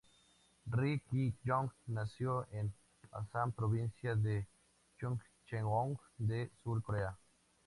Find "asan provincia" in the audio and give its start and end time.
3.11-4.15